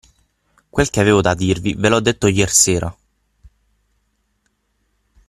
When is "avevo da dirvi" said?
0.99-1.75